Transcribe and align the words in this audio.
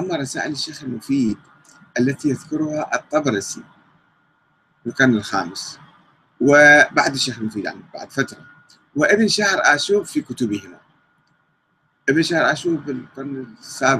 أما 0.00 0.16
رسائل 0.16 0.52
الشيخ 0.52 0.82
المفيد 0.82 1.36
التي 1.98 2.28
يذكرها 2.28 2.94
الطبرسي 2.94 3.62
في 4.82 4.86
القرن 4.86 5.14
الخامس 5.16 5.78
وبعد 6.40 7.14
الشيخ 7.14 7.38
المفيد 7.38 7.64
يعني 7.64 7.82
بعد 7.94 8.10
فترة. 8.12 8.46
وابن 8.96 9.28
شهر 9.28 9.60
آشوب 9.64 10.04
في 10.04 10.20
كتبهما. 10.20 10.80
ابن 12.08 12.22
شهر 12.22 12.52
آشوب 12.52 12.84
في 12.84 12.90
القرن 12.90 13.54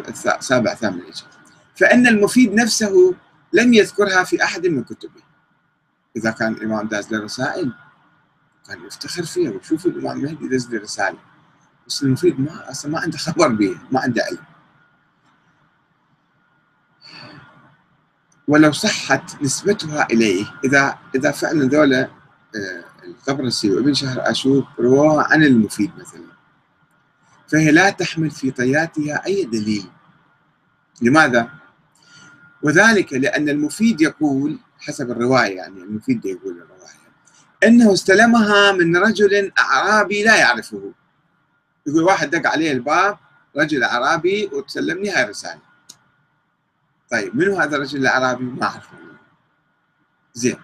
السابع 0.08 0.72
الثامن 0.72 1.01
هجري 1.01 1.28
فإن 1.76 2.06
المفيد 2.06 2.54
نفسه 2.54 3.14
لم 3.53 3.74
يذكرها 3.74 4.24
في 4.24 4.44
أحد 4.44 4.67
من 4.67 4.85
كتبه. 4.85 5.22
إذا 6.17 6.30
كان 6.30 6.53
الإمام 6.53 6.88
داز 6.88 7.12
له 7.12 7.24
رسائل 7.24 7.72
كان 8.69 8.87
يفتخر 8.87 9.22
فيها 9.22 9.51
ويشوف 9.51 9.87
الإمام 9.87 10.17
المهدي 10.17 10.48
داز 10.48 10.71
له 10.71 10.80
رسالة. 10.80 11.19
بس 11.87 12.03
المفيد 12.03 12.40
ما 12.40 12.71
أصلا 12.71 12.90
ما 12.90 13.01
عنده 13.01 13.19
خبر 13.19 13.48
بها 13.48 13.82
ما 13.92 14.01
عنده 14.01 14.22
علم. 14.22 14.49
ولو 18.51 18.73
صحت 18.73 19.43
نسبتها 19.43 20.07
إليه. 20.11 20.45
إذا 20.65 20.99
إذا 21.15 21.31
فعلا 21.31 21.69
ذولا 21.69 22.01
آه، 22.57 22.85
الطبرسي 23.05 23.71
وابن 23.71 23.95
شهر 23.95 24.31
أشوب 24.31 24.65
رواه 24.79 25.23
عن 25.23 25.43
المفيد 25.43 25.91
مثلا. 25.99 26.31
فهي 27.49 27.71
لا 27.71 27.91
تحمل 27.91 28.31
في 28.31 28.51
طياتها 28.51 29.27
أي 29.27 29.45
دليل. 29.45 29.87
لماذا؟ 31.03 31.49
وذلك 32.63 33.13
لأن 33.13 33.49
المفيد 33.49 34.01
يقول 34.01 34.59
حسب 34.79 35.11
الرواية 35.11 35.57
يعني 35.57 35.83
المفيد 35.83 36.25
يقول 36.25 36.53
الرواية 36.53 37.11
أنه 37.65 37.93
استلمها 37.93 38.73
من 38.73 38.97
رجل 38.97 39.53
أعرابي 39.59 40.25
لا 40.25 40.37
يعرفه. 40.37 40.93
يقول 41.87 42.03
واحد 42.03 42.31
دق 42.31 42.51
عليه 42.51 42.73
الباب 42.73 43.19
رجل 43.57 43.83
أعرابي 43.83 44.51
وتسلمني 44.53 45.11
هاي 45.11 45.25
الرسالة 45.25 45.70
طيب 47.10 47.37
منو 47.37 47.56
هذا 47.56 47.77
الرجل 47.77 47.98
الأعرابي 47.98 48.45
ما 48.45 48.62
أعرفه. 48.62 48.98
زين. 50.34 50.61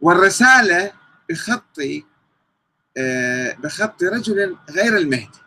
والرسالة 0.00 0.92
بخط 1.30 1.78
آه، 2.96 3.54
بخط 3.54 4.02
رجل 4.02 4.56
غير 4.70 4.96
المهدي. 4.96 5.38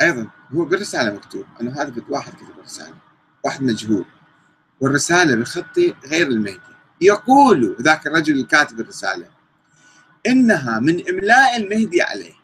أيضا 0.00 0.30
هو 0.52 0.64
بالرسالة 0.64 1.14
مكتوب 1.14 1.46
أنه 1.60 1.82
هذا 1.82 2.02
واحد 2.08 2.32
كتب 2.32 2.58
الرسالة 2.58 2.96
واحد 3.44 3.62
مجهول. 3.62 4.04
والرسالة 4.80 5.36
بخط 5.36 5.78
غير 6.06 6.26
المهدي. 6.26 6.60
يقول 7.00 7.76
ذاك 7.80 8.06
الرجل 8.06 8.40
الكاتب 8.40 8.80
الرسالة 8.80 9.30
إنها 10.26 10.80
من 10.80 11.08
إملاء 11.08 11.56
المهدي 11.56 12.02
عليه. 12.02 12.34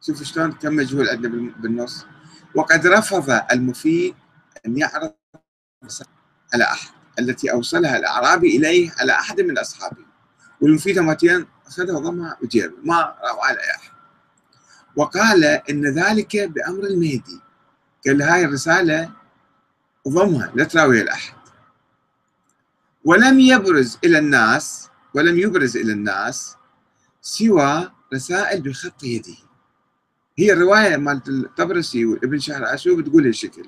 شوف 0.00 0.22
شلون 0.22 0.52
كم 0.52 0.76
مجهول 0.76 1.08
عندنا 1.08 1.52
بالنص. 1.56 2.06
وقد 2.54 2.86
رفض 2.86 3.40
المفيد 3.52 4.14
أن 4.66 4.78
يعرض 4.78 5.14
على 6.54 6.64
أحد 6.64 6.90
التي 7.18 7.52
أوصلها 7.52 7.96
الأعرابي 7.96 8.56
إليه 8.56 8.92
على 8.98 9.12
أحد 9.12 9.40
من 9.40 9.58
أصحابه. 9.58 10.04
والمفيد 10.60 10.98
مرتين 10.98 11.46
أخذها 11.66 11.96
وضمها 11.96 12.38
بجيبه 12.42 12.74
ما 12.82 12.96
رأوا 13.00 13.44
على 13.44 13.58
أحد. 13.60 13.90
وقال 14.96 15.44
إن 15.44 15.86
ذلك 15.86 16.36
بأمر 16.36 16.84
المهدي. 16.84 17.40
قال 18.06 18.22
هاي 18.22 18.44
الرسالة 18.44 19.10
ضمها 20.08 20.52
لا 20.54 20.64
تراويها 20.64 21.04
لأحد 21.04 21.34
ولم 23.04 23.40
يبرز 23.40 23.98
إلى 24.04 24.18
الناس 24.18 24.88
ولم 25.14 25.38
يبرز 25.38 25.76
إلى 25.76 25.92
الناس 25.92 26.56
سوى 27.22 27.92
رسائل 28.14 28.62
بخط 28.62 29.04
يده 29.04 29.36
هي 30.38 30.52
الرواية 30.52 30.96
مالت 30.96 31.28
الطبرسي 31.28 32.04
وابن 32.04 32.38
شهر 32.38 32.74
أشوب 32.74 33.04
تقول 33.04 33.26
هالشكل 33.26 33.66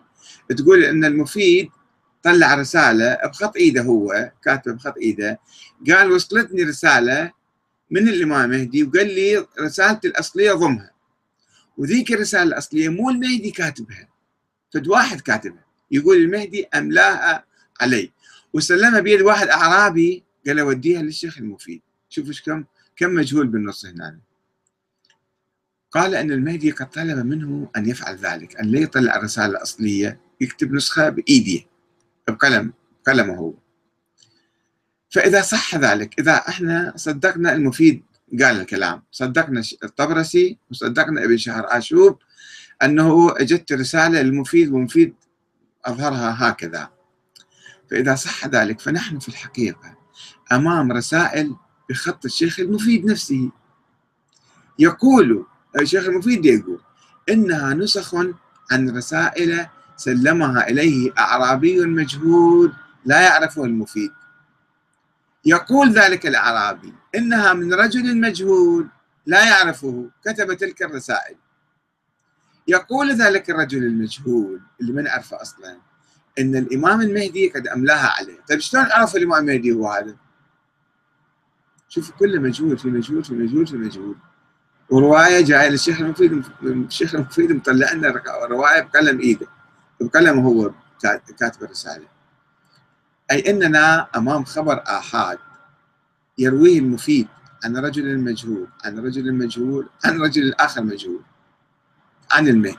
تقول 0.57 0.85
إن 0.85 1.05
المفيد 1.05 1.69
طلع 2.23 2.55
رسالة 2.55 3.19
بخط 3.25 3.57
إيده 3.57 3.83
هو 3.83 4.33
كاتب 4.45 4.77
بخط 4.77 4.97
إيده 4.99 5.41
قال 5.89 6.13
وصلتني 6.13 6.63
رسالة 6.63 7.33
من 7.91 8.09
الإمام 8.09 8.53
المهدي 8.53 8.85
وقال 8.85 9.07
لي 9.07 9.47
رسالتي 9.61 10.09
الأصلية 10.09 10.53
ضمها. 10.53 10.91
وذيك 11.77 12.13
الرسالة 12.13 12.43
الأصلية 12.43 12.89
مو 12.89 13.11
المهدي 13.11 13.51
كاتبها 13.51 14.09
فد 14.75 14.89
واحد 14.89 15.21
كاتبها. 15.21 15.65
يقول 15.91 16.17
المهدي 16.17 16.67
أملاها 16.75 17.45
علي. 17.81 18.13
وسلمها 18.53 19.01
بيد 19.01 19.21
واحد 19.21 19.49
أعرابي 19.49 20.25
قال 20.47 20.61
وديها 20.61 21.03
للشيخ 21.03 21.39
المفيد. 21.39 21.83
شوفوا 22.09 22.33
كم 22.47 22.65
كم 22.97 23.15
مجهول 23.15 23.47
بالنص 23.47 23.87
هنا. 23.87 24.19
قال 25.91 26.15
أن 26.15 26.31
المهدي 26.33 26.71
قد 26.71 26.91
طلب 26.91 27.27
منه 27.27 27.71
أن 27.77 27.89
يفعل 27.89 28.17
ذلك 28.17 28.57
أن 28.57 28.67
لا 28.67 28.79
يطلع 28.81 29.17
الرسالة 29.17 29.47
الأصلية 29.47 30.21
يكتب 30.41 30.73
نسخة 30.73 31.09
بإيده 31.09 31.65
بقلم 32.29 32.73
قلمه 33.07 33.35
هو 33.35 33.55
فإذا 35.11 35.43
صح 35.43 35.77
ذلك 35.77 36.21
إذا 36.21 36.35
إحنا 36.35 36.93
صدقنا 36.97 37.53
المفيد 37.53 38.03
قال 38.33 38.61
الكلام 38.61 39.03
صدقنا 39.11 39.63
الطبرسي 39.85 40.59
وصدقنا 40.71 41.25
ابن 41.25 41.37
شهر 41.37 41.67
آشوب 41.69 42.19
أنه 42.83 43.35
أجت 43.37 43.73
رسالة 43.73 44.23
للمفيد 44.23 44.73
والمفيد 44.73 45.15
أظهرها 45.85 46.37
هكذا. 46.39 46.91
فإذا 47.91 48.15
صح 48.15 48.47
ذلك 48.47 48.81
فنحن 48.81 49.19
في 49.19 49.29
الحقيقة 49.29 49.97
أمام 50.53 50.93
رسائل 50.93 51.57
بخط 51.91 52.25
الشيخ 52.25 52.61
المفيد 52.61 53.05
نفسه. 53.05 53.51
يقول 54.79 55.47
الشيخ 55.81 56.05
المفيد 56.05 56.45
يقول 56.45 56.81
إنها 57.29 57.75
نسخ 57.75 58.15
عن 58.73 58.97
رسائل 58.97 59.67
سلمها 59.97 60.69
إليه 60.69 61.13
أعرابي 61.19 61.87
مجهول 61.87 62.73
لا 63.05 63.21
يعرفه 63.21 63.65
المفيد. 63.65 64.13
يقول 65.45 65.93
ذلك 65.93 66.27
الأعرابي 66.27 66.95
إنها 67.15 67.53
من 67.53 67.75
رجل 67.75 68.21
مجهول 68.21 68.89
لا 69.27 69.49
يعرفه 69.49 70.11
كتب 70.25 70.55
تلك 70.55 70.83
الرسائل. 70.83 71.37
يقول 72.69 73.13
ذلك 73.13 73.51
الرجل 73.51 73.85
المجهول 73.85 74.61
اللي 74.81 74.93
ما 74.93 75.03
نعرفه 75.03 75.43
أصلا 75.43 75.77
إن 76.39 76.57
الإمام 76.57 77.01
المهدي 77.01 77.49
قد 77.49 77.67
أملاها 77.67 78.09
عليه. 78.19 78.41
طيب 78.49 78.59
شلون 78.59 78.85
عرف 78.85 79.17
الإمام 79.17 79.49
المهدي 79.49 79.73
هو 79.73 79.91
هذا؟ 79.91 80.17
شوف 81.89 82.11
كله 82.11 82.41
مجهول 82.41 82.79
في 82.79 82.89
مجهول 82.89 83.25
في 83.25 83.35
مجهول 83.35 83.67
في 83.67 83.77
مجهول. 83.77 84.17
ورواية 84.91 85.41
جاية 85.41 85.69
للشيخ 85.69 86.01
المفيد 86.01 86.45
الشيخ 86.63 87.15
المفيد 87.15 87.53
مطلع 87.53 87.93
لنا 87.93 88.23
رواية 88.51 88.81
بقلم 88.81 89.21
إيده. 89.21 89.47
بقلم 90.01 90.39
هو 90.39 90.71
كاتب 91.39 91.63
الرسالة. 91.63 92.07
أي 93.31 93.51
إننا 93.51 94.09
أمام 94.17 94.45
خبر 94.45 94.83
آحاد 94.87 95.39
يرويه 96.39 96.79
المفيد. 96.79 97.29
عن 97.65 97.77
رجل 97.77 98.19
مجهول 98.19 98.69
عن 98.85 98.99
رجل 98.99 99.33
مجهول 99.35 99.89
عن 100.05 100.21
رجل 100.21 100.55
آخر 100.55 100.83
مجهول. 100.83 101.23
عن 102.33 102.49
المهدي 102.49 102.79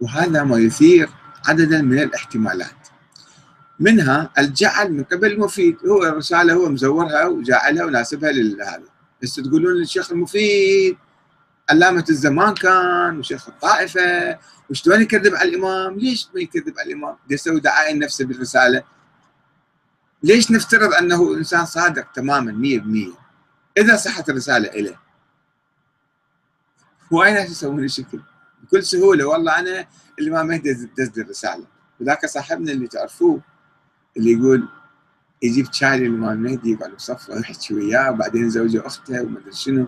وهذا 0.00 0.42
ما 0.42 0.58
يثير 0.58 1.10
عددا 1.48 1.82
من 1.82 1.98
الاحتمالات. 1.98 2.88
منها 3.80 4.30
الجعل 4.38 4.92
من 4.92 5.04
قبل 5.04 5.32
المفيد. 5.32 5.76
هو 5.86 6.04
الرسالة 6.04 6.54
هو 6.54 6.68
مزورها 6.68 7.26
وجاعلها 7.26 7.84
وناسبها 7.84 8.32
لهذا. 8.32 8.99
بس 9.22 9.34
تقولون 9.34 9.74
للشيخ 9.74 10.10
المفيد 10.10 10.96
علامة 11.70 12.04
الزمان 12.10 12.54
كان 12.54 13.18
وشيخ 13.18 13.48
الطائفة 13.48 14.38
وشلون 14.70 15.02
يكذب 15.02 15.34
على 15.34 15.48
الإمام؟ 15.48 15.98
ليش 15.98 16.28
ما 16.34 16.40
يكذب 16.40 16.78
على 16.78 16.92
الإمام؟ 16.92 17.16
يسوي 17.30 17.60
دعاية 17.60 17.94
نفسه 17.94 18.24
بالرسالة. 18.24 18.82
ليش 20.22 20.50
نفترض 20.50 20.94
أنه 20.94 21.34
إنسان 21.34 21.66
صادق 21.66 22.12
تماما 22.12 22.52
مية 22.52 22.78
بمية؟ 22.80 23.12
إذا 23.78 23.96
صحت 23.96 24.30
الرسالة 24.30 24.68
إليه. 24.68 25.00
ناس 27.12 27.50
يسوون 27.50 27.84
الشكل؟ 27.84 28.20
بكل 28.62 28.84
سهولة 28.84 29.24
والله 29.24 29.58
أنا 29.58 29.86
الإمام 30.18 30.46
مهدي 30.46 30.72
دز 30.72 31.18
الرسالة. 31.18 31.66
وذاك 32.00 32.26
صاحبنا 32.26 32.72
اللي 32.72 32.86
تعرفوه 32.86 33.40
اللي 34.16 34.32
يقول 34.32 34.68
يجيب 35.42 35.72
شاي 35.72 35.98
للإمام 35.98 36.30
المهدي 36.32 36.70
يقعد 36.72 36.90
بصفه 36.94 37.34
ويحكي 37.34 37.74
وياه 37.74 38.10
وبعدين 38.10 38.50
زوجة 38.50 38.86
أخته 38.86 39.22
وما 39.22 39.38
أدري 39.38 39.52
شنو. 39.52 39.86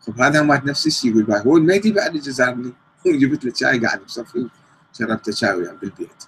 خب 0.00 0.20
هذا 0.20 0.42
مات 0.42 0.64
نفس 0.64 0.86
الشيء 0.86 1.10
يقول؟ 1.10 1.32
هو 1.32 1.56
المهدي 1.56 1.92
بعد 1.92 2.12
جزارني 2.16 2.72
وجبت 3.06 3.44
له 3.44 3.52
شاي 3.54 3.78
قاعد 3.78 4.04
بصفي 4.04 4.48
شربت 4.92 5.30
شاي 5.30 5.54
وياه 5.54 5.72
بالبيت. 5.72 6.24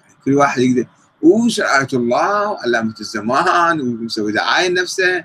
يعني 0.00 0.14
كل 0.24 0.34
واحد 0.34 0.62
يقدر. 0.62 0.88
وشرعية 1.22 1.88
الله 1.92 2.50
وعلامة 2.50 2.94
الزمان 3.00 3.80
ومسوي 3.80 4.32
دعاية 4.32 4.68
لنفسه 4.68 5.24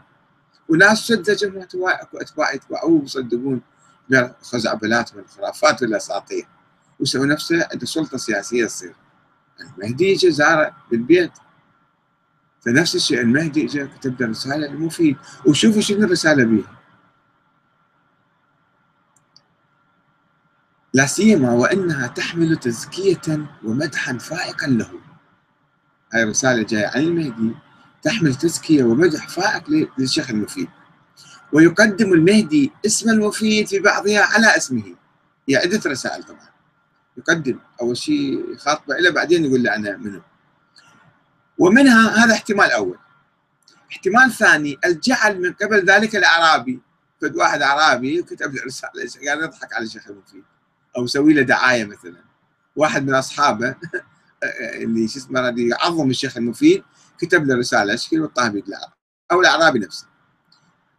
وناس 0.70 0.98
صدق 0.98 1.34
جماعة 1.34 1.68
أكو 1.76 2.18
أتباع 2.18 2.54
يتبعوه 2.54 3.02
ويصدقون 3.02 3.62
خزعبلات 4.42 5.16
والخرافات 5.16 5.82
والأساطير. 5.82 6.48
ويسوي 7.00 7.28
نفسه 7.28 7.68
عنده 7.72 7.86
سلطه 7.86 8.18
سياسيه 8.18 8.66
تصير. 8.66 8.96
المهدي 9.62 10.14
اجى 10.14 10.32
زاره 10.32 10.76
بالبيت. 10.92 11.32
فنفس 12.66 12.96
الشيء 12.96 13.22
المهدي 13.22 13.66
اجى 13.66 13.88
كتب 13.88 14.22
له 14.22 14.28
رساله 14.28 14.68
المفيد 14.68 15.18
وشوفوا 15.46 15.82
شنو 15.82 16.06
الرسالة 16.06 16.44
بيها. 16.44 16.82
لا 20.94 21.06
سيما 21.06 21.54
وإنها 21.54 22.08
تحمل 22.08 22.58
تزكية 22.58 23.46
ومدحا 23.64 24.18
فائقا 24.18 24.68
له. 24.68 24.92
هاي 26.14 26.24
الرساله 26.24 26.64
جاية 26.64 26.88
عن 26.88 27.02
المهدي 27.02 27.56
تحمل 28.04 28.36
تزكية 28.36 28.84
ومدح 28.84 29.30
فائق 29.30 29.90
للشيخ 29.98 30.30
المفيد. 30.30 30.68
ويقدم 31.54 32.14
المهدي 32.14 32.72
اسم 32.86 33.10
المفيد 33.10 33.68
في 33.68 33.80
بعضها 33.80 34.22
على 34.22 34.58
اسمه. 34.58 34.96
هي 35.50 35.56
عدة 35.56 35.82
رسائل 35.86 36.24
طبعا. 36.24 36.50
يقدم 37.18 37.60
أول 37.82 37.98
شيء 37.98 38.58
خاطبة 38.58 38.96
له 38.98 39.12
بعدين 39.12 39.46
يقول 39.46 39.64
له 39.64 39.76
أنا 39.76 39.98
منو. 39.98 40.22
ومنها 41.62 42.24
هذا 42.26 42.34
احتمال 42.34 42.72
أول. 42.72 42.98
احتمال 43.92 44.32
ثاني 44.32 44.78
الجعل 44.86 45.42
من 45.42 45.54
قبل 45.54 45.86
ذلك 45.86 46.16
الأعرابي. 46.16 46.80
فد 47.22 47.36
واحد 47.36 47.62
أعرابي 47.62 48.20
وكتب 48.20 48.54
له 48.54 48.64
رسالة 48.66 49.30
قال 49.30 49.44
يضحك 49.44 49.74
على 49.74 49.86
الشيخ 49.86 50.08
المفيد 50.08 50.44
أو 50.98 51.04
يسوي 51.04 51.34
له 51.34 51.42
دعاية 51.42 51.86
مثلا. 51.86 52.24
واحد 52.76 53.06
من 53.08 53.14
أصحابه 53.14 53.76
اللي 54.84 55.08
شو 55.08 55.20
اسمه 55.20 55.54
يعظم 55.58 56.10
الشيخ 56.10 56.38
المفيد 56.38 56.84
كتب 57.18 57.46
له 57.46 57.56
رسالة 57.56 57.94
اشكال 57.94 58.22
والطاه 58.22 58.48
بيد 58.48 58.64
أو 59.32 59.42
الأعرابي 59.42 59.80
نفسه. 59.80 60.08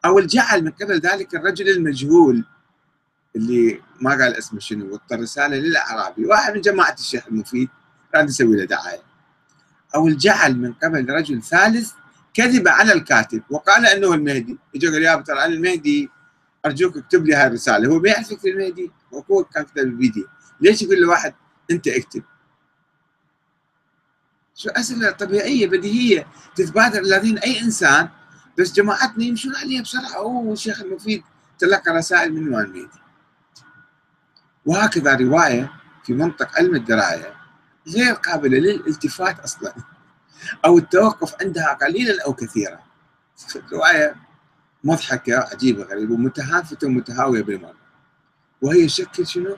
أو 0.05 0.19
الجعل 0.19 0.65
من 0.65 0.71
قبل 0.71 1.01
ذلك 1.01 1.35
الرجل 1.35 1.69
المجهول 1.69 2.45
اللي 3.37 3.81
ما 4.01 4.11
قال 4.11 4.37
اسمه 4.37 4.61
شنو 4.61 4.95
وطى 4.95 5.15
رسالة 5.15 5.57
للأعرابي. 5.57 6.27
واحد 6.27 6.55
من 6.55 6.61
جماعة 6.61 6.95
الشيخ 6.99 7.27
المفيد 7.27 7.69
كان 8.13 8.25
يسوي 8.25 8.57
له 8.57 8.65
دعاية. 8.65 9.12
أو 9.95 10.09
الجعل 10.09 10.59
من 10.59 10.73
قبل 10.73 11.11
رجل 11.11 11.43
ثالث 11.43 11.93
كذب 12.35 12.69
على 12.69 12.93
الكاتب 12.93 13.43
وقال 13.51 13.87
أنه 13.87 14.15
المهدي. 14.15 14.59
اجى 14.75 14.89
قال 14.89 15.03
يا 15.03 15.17
ترى 15.17 15.39
أنا 15.39 15.55
المهدي 15.55 16.11
أرجوك 16.67 16.97
اكتب 16.97 17.27
لي 17.27 17.35
هاي 17.35 17.47
الرسالة. 17.47 17.89
هو 17.89 17.99
ما 17.99 18.09
يعرف 18.09 18.31
يكتب 18.31 18.47
المهدي؟ 18.47 18.91
هو 19.31 19.45
كان 19.45 19.65
كتب 19.65 19.79
الفيديو. 19.79 20.27
ليش 20.61 20.83
يقول 20.83 21.01
لواحد 21.01 21.35
أنت 21.71 21.89
اكتب؟ 21.89 22.23
شو 24.55 24.71
أسئلة 24.71 25.11
طبيعية 25.11 25.67
بديهية. 25.67 26.27
تتبادر 26.57 27.01
الذين 27.01 27.39
أي 27.39 27.61
إنسان. 27.61 28.09
بس 28.59 28.73
جماعتنا 28.73 29.25
يمشون 29.25 29.57
عليها 29.57 29.83
بسرعة. 29.83 30.17
أوه 30.17 30.53
الشيخ 30.53 30.81
المفيد 30.81 31.23
تلقى 31.59 31.93
رسائل 31.93 32.33
من 32.33 32.51
نوان 32.51 32.65
المهدي؟ 32.65 32.89
وهكذا 34.67 35.17
رواية 35.17 35.73
في 36.05 36.13
منطق 36.13 36.59
علم 36.59 36.75
الدراية. 36.75 37.42
غير 37.89 38.15
قابلة 38.15 38.59
للالتفات 38.59 39.41
أصلا 39.41 39.75
أو 40.65 40.79
التوقف 40.79 41.35
عندها 41.43 41.73
قليلا 41.73 42.25
أو 42.25 42.35
كثيرا. 42.35 42.79
روايه 43.73 44.17
مضحكة 44.85 45.39
عجيبة 45.39 45.83
غريبة 45.83 46.17
متهافتة 46.17 46.87
ومتهاوية 46.87 47.43
بالمرة 47.43 47.75
وهي 48.63 48.89
شكل 48.89 49.27
شنو؟ 49.27 49.57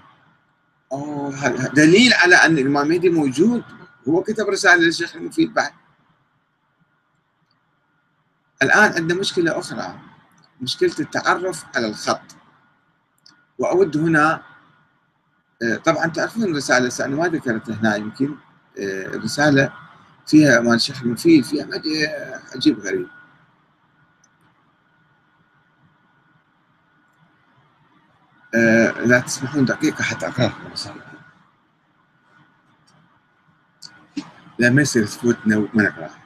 أوه 0.92 1.48
دليل 1.66 2.14
على 2.14 2.36
أن 2.36 2.58
الإمام 2.58 2.88
مهدي 2.88 3.08
موجود؟ 3.08 3.64
هو 4.08 4.22
كتب 4.22 4.48
رسالة 4.48 4.82
للشيخ 4.82 5.16
المفيد 5.16 5.54
بعد. 5.54 5.72
الآن 8.62 8.92
عندنا 8.92 9.20
مشكلة 9.20 9.58
أخرى 9.58 10.00
مشكلة 10.60 10.94
التعرف 11.00 11.64
على 11.76 11.86
الخط. 11.86 12.36
وأود 13.58 13.96
هنا 13.96 14.42
طبعا 15.84 16.06
تعرفون 16.06 16.44
الرسالة 16.44 17.04
أنا 17.06 17.16
ما 17.16 17.28
ذكرت 17.28 17.70
هنا 17.70 17.96
يمكن 17.96 18.34
الرسالة 18.78 19.64
آه، 19.64 19.72
فيها 20.26 20.60
مال 20.60 20.74
الشيخ 20.74 21.02
المفيد 21.02 21.44
فيها 21.44 21.64
مدى 21.66 22.06
عجيب 22.54 22.78
غريب. 22.80 23.08
آه 28.54 28.90
لا 29.00 29.20
تسمحون 29.20 29.64
دقيقة 29.64 30.02
حتى 30.04 30.26
أقرأ. 30.28 30.52
الرسالة 30.66 31.02
لا 34.58 34.70
ما 34.70 34.82
يصير 34.82 35.06
تفوتنا 35.06 35.56
وما 35.56 35.82
نقرأها. 35.82 36.23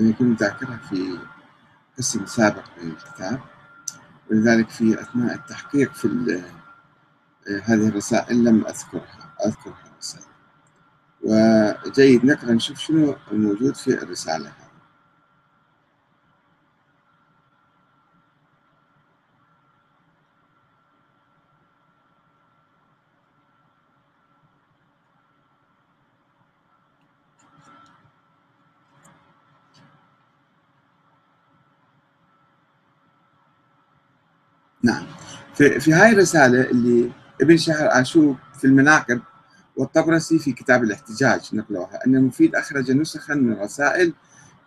أن 0.00 0.10
يكون 0.10 0.34
ذاكرها 0.34 0.76
في 0.90 1.18
قسم 1.98 2.26
سابق 2.26 2.64
من 2.82 2.90
الكتاب. 2.90 3.40
ولذلك 4.30 4.70
في 4.70 5.00
أثناء 5.00 5.34
التحقيق 5.34 5.92
في 5.94 6.42
هذه 7.64 7.88
الرسائل 7.88 8.44
لم 8.44 8.66
أذكرها 8.66 9.34
أذكرها 9.46 9.82
الرسائل. 9.92 10.26
وجيد 11.22 12.24
نقرأ 12.24 12.52
نشوف 12.52 12.78
شنو 12.78 13.16
الموجود 13.32 13.74
في 13.74 14.02
الرسالة 14.02 14.44
نعم 14.44 14.65
في, 35.56 35.92
هاي 35.92 36.12
الرسالة 36.12 36.70
اللي 36.70 37.10
ابن 37.40 37.56
شهر 37.56 37.88
عاشور 37.88 38.36
في 38.58 38.66
المناقب 38.66 39.20
والطبرسي 39.76 40.38
في 40.38 40.52
كتاب 40.52 40.84
الاحتجاج 40.84 41.50
نقلوها 41.52 42.06
أن 42.06 42.16
المفيد 42.16 42.54
أخرج 42.54 42.90
نسخا 42.90 43.34
من 43.34 43.52
الرسائل 43.52 44.12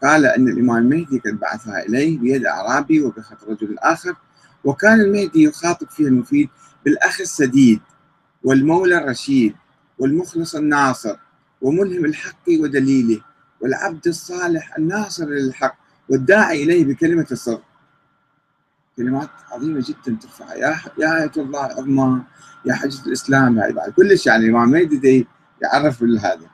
قال 0.03 0.25
أن 0.25 0.47
الإمام 0.47 0.77
المهدي 0.77 1.19
قد 1.19 1.39
بعثها 1.39 1.86
إليه 1.86 2.19
بيد 2.19 2.45
أعرابي 2.45 3.01
وبخط 3.01 3.44
رجل 3.44 3.75
آخر 3.80 4.15
وكان 4.63 5.01
المهدي 5.01 5.44
يخاطب 5.44 5.89
فيه 5.89 6.07
المفيد 6.07 6.50
بالأخ 6.86 7.21
السديد 7.21 7.80
والمولى 8.44 8.97
الرشيد 8.97 9.56
والمخلص 10.00 10.55
الناصر 10.55 11.15
وملهم 11.62 12.05
الحق 12.05 12.50
ودليله 12.50 13.22
والعبد 13.62 14.08
الصالح 14.08 14.75
الناصر 14.77 15.25
للحق 15.29 15.75
والداعي 16.10 16.63
إليه 16.63 16.86
بكلمة 16.86 17.27
الصدق. 17.31 17.69
كلمات 19.00 19.29
عظيمة 19.51 19.84
جدا 19.88 20.18
ترفع 20.22 20.56
يا 20.56 20.77
يا 20.98 21.24
إيه 21.24 21.32
الله 21.38 21.65
العظمى 21.65 22.24
يا 22.65 22.74
حجة 22.74 23.06
الإسلام 23.08 23.58
يعني 23.58 23.74
بعد 23.74 23.89
كلش 23.89 24.27
يعني 24.27 24.46
الامام 24.46 24.70
مهدي 24.70 25.27
يعرف 25.62 26.03
بهذا 26.03 26.48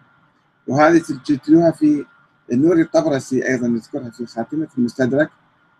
وهذه 0.68 1.02
تجدوها 1.26 1.72
في 1.72 2.06
النور 2.52 2.80
الطبرسي 2.80 3.48
أيضا 3.48 3.68
نذكرها 3.68 4.10
في 4.10 4.26
خاتمة 4.26 4.68
المستدرك 4.78 5.30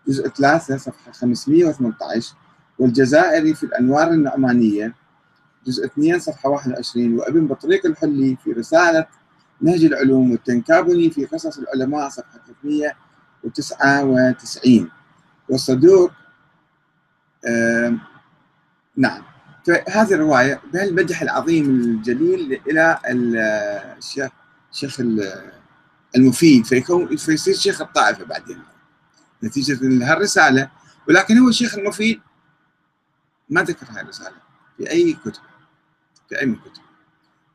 جزء 0.08 0.28
3 0.28 0.76
صفحة 0.76 1.12
518 1.12 2.34
والجزائري 2.78 3.54
في 3.54 3.62
الأنوار 3.62 4.10
النعمانية 4.10 4.94
جزء 5.66 5.86
2 5.86 6.18
صفحة 6.18 6.50
21 6.50 7.18
وابن 7.18 7.46
بطريق 7.46 7.86
الحلي 7.86 8.36
في 8.44 8.52
رسالة 8.52 9.06
نهج 9.60 9.84
العلوم 9.84 10.30
والتنكابني 10.30 11.10
في 11.10 11.24
قصص 11.24 11.58
العلماء 11.58 12.08
صفحة 12.08 12.40
399 12.62 14.90
والصدوق 15.48 16.10
نعم. 18.96 19.22
فهذه 19.66 20.14
الرواية 20.14 20.60
بهالمدح 20.72 21.22
العظيم 21.22 21.70
الجليل 21.70 22.60
إلى 22.66 22.98
الشيخ 23.98 24.30
الشيخ 24.72 25.00
المفيد 26.16 26.66
فيكون 26.66 27.16
فيصير 27.16 27.54
شيخ 27.54 27.80
الطائفة 27.80 28.24
بعدين. 28.24 28.62
نتيجة 29.42 29.78
هالرسالة 30.12 30.70
ولكن 31.08 31.38
هو 31.38 31.48
الشيخ 31.48 31.74
المفيد 31.74 32.20
ما 33.48 33.62
ذكر 33.62 33.86
هاي 33.90 34.02
الرسالة 34.02 34.36
في 34.76 34.90
أي 34.90 35.12
كتب 35.12 35.42
في 36.28 36.40
أي 36.40 36.46
من 36.46 36.56
كتب. 36.56 36.82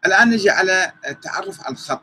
الآن 0.05 0.29
نجي 0.29 0.50
على 0.50 0.91
التعرف 1.07 1.62
على 1.62 1.74
الخط. 1.74 2.01